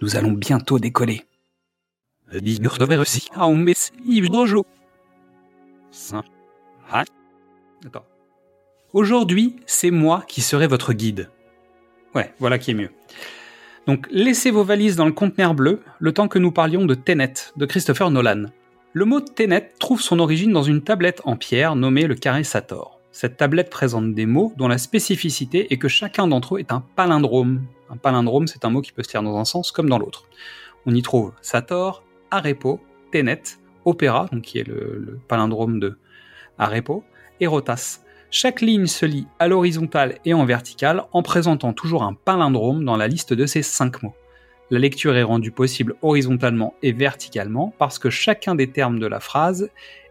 [0.00, 1.24] nous allons bientôt décoller.
[7.82, 8.04] D'accord.
[8.92, 11.30] Aujourd'hui, c'est moi qui serai votre guide.
[12.14, 12.90] Ouais, voilà qui est mieux.
[13.86, 17.34] Donc, laissez vos valises dans le conteneur bleu, le temps que nous parlions de Tenet,
[17.56, 18.46] de Christopher Nolan.
[18.92, 23.00] Le mot Tenet trouve son origine dans une tablette en pierre nommée le carré Sator.
[23.12, 26.82] Cette tablette présente des mots dont la spécificité est que chacun d'entre eux est un
[26.96, 29.98] palindrome, un palindrome, c'est un mot qui peut se lire dans un sens comme dans
[29.98, 30.24] l'autre.
[30.86, 32.80] On y trouve Sator, Arepo,
[33.12, 33.42] Tenet,
[33.84, 35.98] Opéra, donc qui est le, palindrome de
[36.58, 37.04] Arepo,
[37.40, 38.00] et Rotas.
[38.30, 42.96] Chaque ligne se lit à l'horizontale et en verticale en présentant toujours un palindrome dans
[42.96, 44.14] la liste de ces cinq mots.
[44.70, 49.18] La lecture est rendue possible horizontalement et verticalement parce que chacun des termes de la
[49.18, 49.70] phrase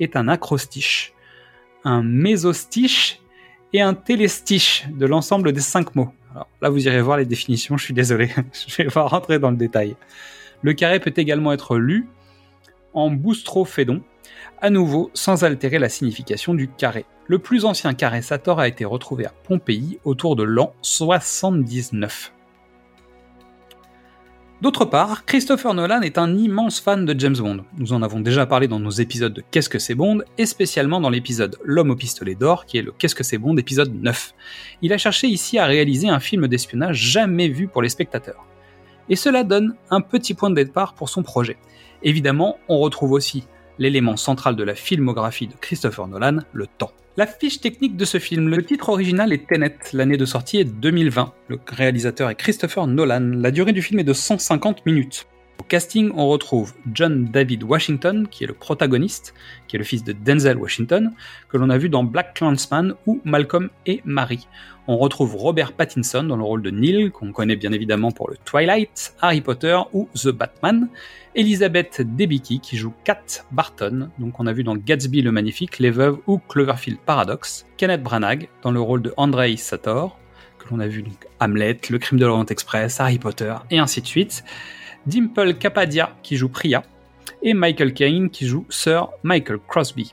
[0.00, 1.12] est un acrostiche,
[1.84, 3.20] un mésostiche
[3.74, 6.12] et un télestiche de l'ensemble des cinq mots.
[6.32, 8.30] Alors là, vous irez voir les définitions, je suis désolé,
[8.68, 9.96] je vais pas rentrer dans le détail.
[10.62, 12.06] Le carré peut également être lu
[12.94, 14.02] en boustrophédon,
[14.60, 17.04] à nouveau sans altérer la signification du carré.
[17.26, 22.32] Le plus ancien carré Sator a été retrouvé à Pompéi autour de l'an 79.
[24.60, 27.64] D'autre part, Christopher Nolan est un immense fan de James Bond.
[27.76, 31.00] Nous en avons déjà parlé dans nos épisodes de Qu'est-ce que c'est Bond, et spécialement
[31.00, 34.34] dans l'épisode L'homme au pistolet d'or, qui est le Qu'est-ce que c'est Bond épisode 9.
[34.82, 38.44] Il a cherché ici à réaliser un film d'espionnage jamais vu pour les spectateurs.
[39.08, 41.56] Et cela donne un petit point de départ pour son projet.
[42.02, 43.44] Évidemment, on retrouve aussi
[43.78, 46.92] l'élément central de la filmographie de Christopher Nolan, le temps.
[47.16, 50.64] La fiche technique de ce film, le titre original est Tenet, l'année de sortie est
[50.64, 51.32] 2020.
[51.48, 53.32] Le réalisateur est Christopher Nolan.
[53.34, 55.26] La durée du film est de 150 minutes.
[55.60, 59.34] Au casting, on retrouve John David Washington, qui est le protagoniste,
[59.66, 61.12] qui est le fils de Denzel Washington,
[61.48, 64.46] que l'on a vu dans Black Clansman ou Malcolm et Marie.
[64.86, 68.36] On retrouve Robert Pattinson dans le rôle de Neil, qu'on connaît bien évidemment pour le
[68.44, 70.88] Twilight, Harry Potter ou The Batman.
[71.34, 75.90] Elizabeth Debicki qui joue Kat Barton, donc on a vu dans Gatsby le Magnifique, Les
[75.90, 77.66] Veuves ou Cloverfield Paradox.
[77.76, 80.18] Kenneth Branagh dans le rôle de Andrei Sator,
[80.58, 84.00] que l'on a vu donc Hamlet, Le Crime de l'Orient Express, Harry Potter et ainsi
[84.00, 84.44] de suite.
[85.08, 86.82] Dimple Kapadia qui joue Priya,
[87.42, 90.12] et Michael Caine qui joue Sir Michael Crosby.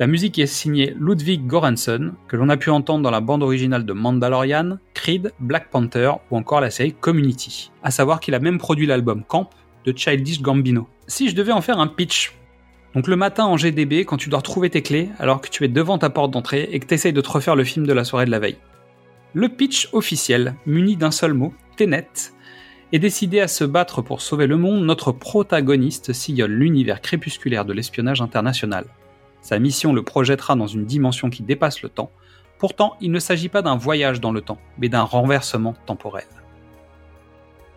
[0.00, 3.86] La musique est signée Ludwig Göransson, que l'on a pu entendre dans la bande originale
[3.86, 7.70] de Mandalorian, Creed, Black Panther ou encore la série Community.
[7.84, 9.48] À savoir qu'il a même produit l'album Camp
[9.84, 10.88] de Childish Gambino.
[11.06, 12.34] Si je devais en faire un pitch,
[12.96, 15.68] donc le matin en GDB, quand tu dois retrouver tes clés alors que tu es
[15.68, 18.02] devant ta porte d'entrée et que tu essayes de te refaire le film de la
[18.02, 18.58] soirée de la veille.
[19.34, 22.32] Le pitch officiel, muni d'un seul mot, Tenet,
[22.92, 27.72] et décidé à se battre pour sauver le monde, notre protagoniste sillonne l'univers crépusculaire de
[27.72, 28.86] l'espionnage international.
[29.42, 32.10] Sa mission le projettera dans une dimension qui dépasse le temps,
[32.58, 36.26] pourtant il ne s'agit pas d'un voyage dans le temps, mais d'un renversement temporel.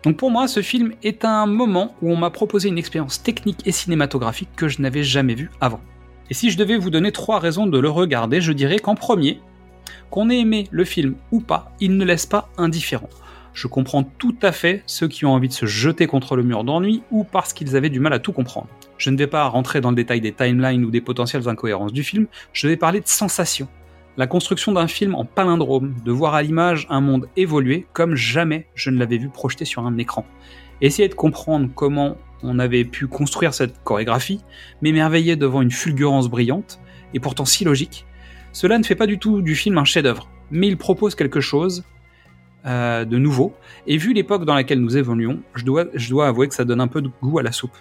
[0.02, 3.66] Donc pour moi, ce film est un moment où on m'a proposé une expérience technique
[3.66, 5.80] et cinématographique que je n'avais jamais vue avant.
[6.30, 9.40] Et si je devais vous donner trois raisons de le regarder, je dirais qu'en premier,
[10.10, 13.10] qu'on ait aimé le film ou pas, il ne laisse pas indifférent.
[13.52, 16.64] Je comprends tout à fait ceux qui ont envie de se jeter contre le mur
[16.64, 18.68] d'ennui ou parce qu'ils avaient du mal à tout comprendre.
[18.96, 22.02] Je ne vais pas rentrer dans le détail des timelines ou des potentielles incohérences du
[22.02, 23.68] film, je vais parler de sensations.
[24.16, 28.66] La construction d'un film en palindrome, de voir à l'image un monde évoluer comme jamais
[28.74, 30.26] je ne l'avais vu projeté sur un écran.
[30.80, 34.40] Essayer de comprendre comment on avait pu construire cette chorégraphie,
[34.82, 36.80] m'émerveiller devant une fulgurance brillante,
[37.14, 38.06] et pourtant si logique,
[38.52, 41.84] cela ne fait pas du tout du film un chef-d'œuvre, mais il propose quelque chose
[42.66, 43.54] euh, de nouveau.
[43.86, 47.02] Et vu l'époque dans laquelle nous évoluons, je dois, avouer que ça donne un peu
[47.02, 47.76] de goût à la soupe.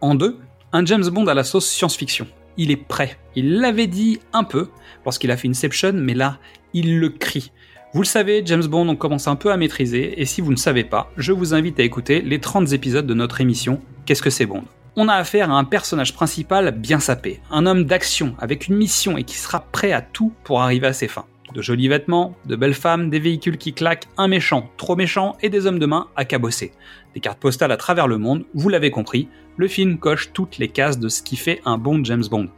[0.00, 0.38] En deux,
[0.72, 2.26] un James Bond à la sauce science-fiction.
[2.58, 3.18] Il est prêt.
[3.34, 4.68] Il l'avait dit un peu
[5.04, 6.38] lorsqu'il a fait Inception, mais là,
[6.74, 7.52] il le crie.
[7.94, 10.56] Vous le savez, James Bond, on commence un peu à maîtriser, et si vous ne
[10.56, 14.30] savez pas, je vous invite à écouter les 30 épisodes de notre émission Qu'est-ce que
[14.30, 14.64] c'est Bond?
[14.96, 19.16] On a affaire à un personnage principal bien sapé, un homme d'action avec une mission
[19.16, 21.26] et qui sera prêt à tout pour arriver à ses fins.
[21.54, 25.48] De jolis vêtements, de belles femmes, des véhicules qui claquent, un méchant, trop méchant et
[25.48, 26.72] des hommes de main à cabosser.
[27.14, 30.68] Des cartes postales à travers le monde, vous l'avez compris, le film coche toutes les
[30.68, 32.48] cases de ce qui fait un bon James Bond.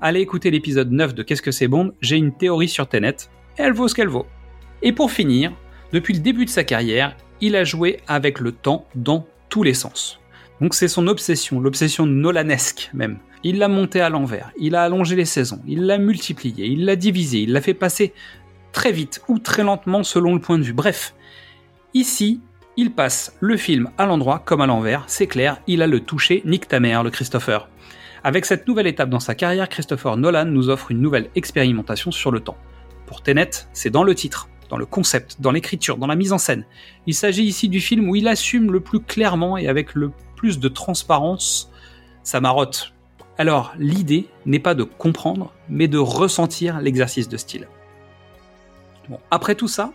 [0.00, 3.16] Allez écouter l'épisode 9 de Qu'est-ce que c'est Bond, j'ai une théorie sur Tenet,
[3.58, 4.26] et elle vaut ce qu'elle vaut.
[4.82, 5.52] Et pour finir,
[5.92, 9.74] depuis le début de sa carrière, il a joué avec le temps dans tous les
[9.74, 10.21] sens.
[10.62, 13.18] Donc c'est son obsession, l'obsession nolanesque même.
[13.42, 16.94] Il l'a monté à l'envers, il a allongé les saisons, il l'a multiplié, il l'a
[16.94, 18.14] divisé, il l'a fait passer
[18.70, 20.72] très vite ou très lentement selon le point de vue.
[20.72, 21.16] Bref,
[21.94, 22.40] ici,
[22.76, 26.42] il passe le film à l'endroit comme à l'envers, c'est clair, il a le touché
[26.44, 27.68] Nick ta mère, le Christopher.
[28.22, 32.30] Avec cette nouvelle étape dans sa carrière, Christopher Nolan nous offre une nouvelle expérimentation sur
[32.30, 32.56] le temps.
[33.06, 36.38] Pour Tenet, c'est dans le titre, dans le concept, dans l'écriture, dans la mise en
[36.38, 36.66] scène.
[37.08, 40.58] Il s'agit ici du film où il assume le plus clairement et avec le plus
[40.58, 41.70] de transparence
[42.24, 42.92] sa marotte,
[43.38, 47.68] alors l'idée n'est pas de comprendre, mais de ressentir l'exercice de style.
[49.08, 49.92] Bon, après tout ça,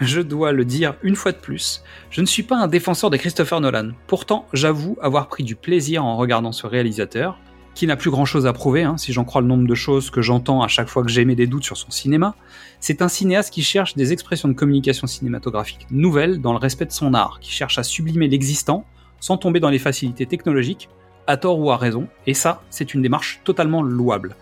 [0.00, 3.18] je dois le dire une fois de plus, je ne suis pas un défenseur de
[3.18, 3.90] Christopher Nolan.
[4.06, 7.38] Pourtant, j'avoue avoir pris du plaisir en regardant ce réalisateur,
[7.74, 10.08] qui n'a plus grand chose à prouver, hein, si j'en crois le nombre de choses
[10.08, 12.36] que j'entends à chaque fois que j'émets des doutes sur son cinéma.
[12.80, 16.92] C'est un cinéaste qui cherche des expressions de communication cinématographique nouvelles dans le respect de
[16.92, 18.86] son art, qui cherche à sublimer l'existant
[19.24, 20.90] sans tomber dans les facilités technologiques,
[21.26, 24.36] à tort ou à raison, et ça, c'est une démarche totalement louable.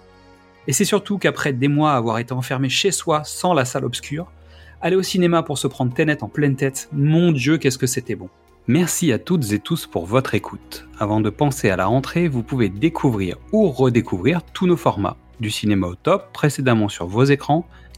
[0.67, 3.84] Et c'est surtout qu'après des mois à avoir été enfermé chez soi sans la salle
[3.84, 4.32] obscure,
[4.81, 8.17] aller au cinéma pour se prendre Tenet en pleine tête, mon dieu, qu'est-ce que c'était
[8.17, 8.29] bon.
[8.67, 10.88] Merci à toutes et tous pour votre écoute.
[10.99, 15.17] Avant de penser à la rentrée, vous pouvez découvrir ou redécouvrir tous nos formats.
[15.38, 17.69] Du cinéma au top, précédemment sur vos écrans,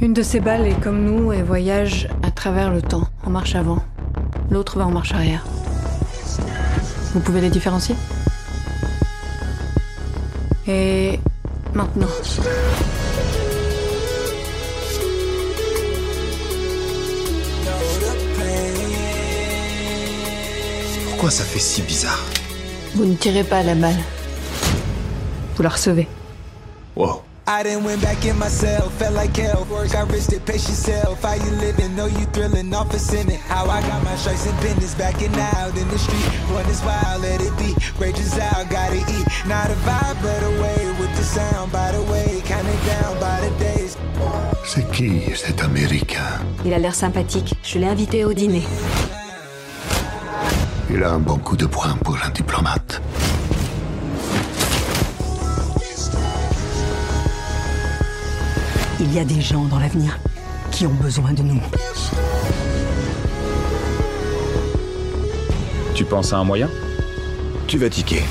[0.00, 3.54] Une de ces balles est comme nous et voyage à travers le temps, en marche
[3.54, 3.78] avant.
[4.50, 5.44] L'autre va en marche arrière.
[7.14, 7.94] Vous pouvez les différencier?
[10.66, 11.20] Et
[11.72, 12.08] maintenant?
[21.18, 22.24] Pourquoi ça fait si bizarre
[22.94, 23.98] Vous ne tirez pas la balle.
[25.56, 26.06] Vous la recevez.
[26.94, 27.22] Wow.
[27.48, 29.66] I didn't went back in myself, felt like hell.
[29.68, 31.20] Work, I risked it, pace yourself.
[31.24, 31.96] How you living?
[31.96, 33.40] Know you thrilling off a sinning.
[33.48, 36.22] How I got my stripes and business backing out in the street.
[36.54, 37.74] When it's wild, let it be.
[37.98, 39.26] Rages out, gotta eat.
[39.48, 41.72] Not a vibe, but away with the sound.
[41.72, 43.96] By the way, counting down by the days.
[44.64, 46.38] C'est qui cet Américain?
[46.64, 47.54] Il a l'air sympathique.
[47.64, 48.62] Je l'ai invité au dîner.
[50.90, 53.02] Il a un bon coup de poing pour un diplomate.
[58.98, 60.18] Il y a des gens dans l'avenir
[60.70, 61.60] qui ont besoin de nous.
[65.94, 66.70] Tu penses à un moyen?
[67.66, 68.22] Tu vas tiquer?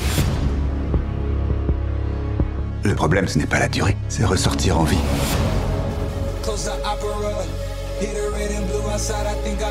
[2.84, 4.98] Le problème, ce n'est pas la durée, c'est ressortir en vie.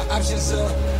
[0.08, 0.95] I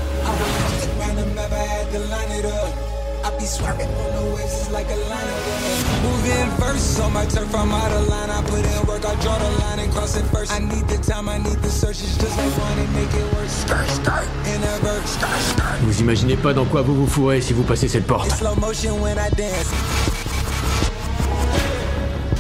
[3.39, 7.55] be swerving on the waves, it's like a line of Moving first on my turf,
[7.55, 8.31] I'm out of line.
[8.31, 10.53] I put in work, I draw the line and cross it first.
[10.53, 12.03] I need the time, I need the search.
[12.03, 13.49] It's just like running, make it work.
[13.49, 15.11] Start, start, in a verse.
[15.11, 15.81] Start, start.
[15.83, 18.27] Vous imaginez pas dans quoi vous vous fourrez si vous passez cette porte.
[18.27, 19.71] It's slow motion when I dance.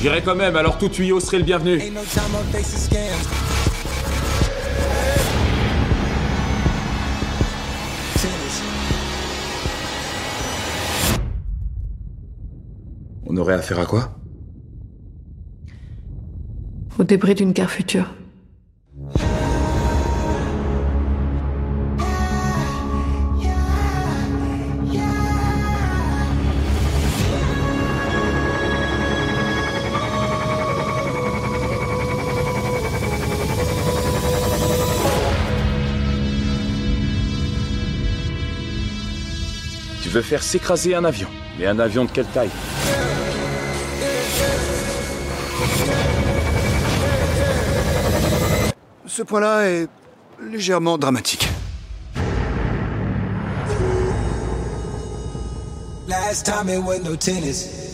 [0.00, 1.80] J'irai quand même, alors tout tuyau serait le bienvenu.
[1.80, 3.55] Ain't no time on faces scams.
[13.36, 14.14] On aurait affaire à quoi?
[16.98, 18.06] Au débris d'une guerre future.
[40.02, 41.28] Tu veux faire s'écraser un avion.
[41.58, 42.48] Mais un avion de quelle taille?
[49.06, 49.88] Ce point-là est
[50.42, 51.48] légèrement dramatique.
[56.08, 57.85] Last time it was no tennis.